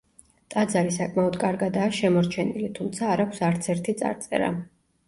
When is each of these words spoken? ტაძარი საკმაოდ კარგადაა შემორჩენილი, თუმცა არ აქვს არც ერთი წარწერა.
ტაძარი 0.53 0.93
საკმაოდ 0.95 1.37
კარგადაა 1.45 1.91
შემორჩენილი, 1.99 2.73
თუმცა 2.81 3.13
არ 3.13 3.25
აქვს 3.29 3.47
არც 3.53 3.73
ერთი 3.77 4.01
წარწერა. 4.03 4.53